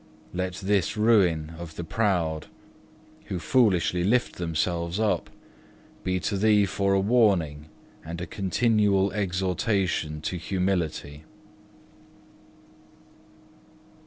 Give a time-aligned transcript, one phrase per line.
[0.33, 2.47] Let this ruin of the proud,
[3.25, 5.29] who foolishly lift themselves up,
[6.03, 7.67] be to thee for a warning
[8.03, 11.23] and a continual exhortation to humility."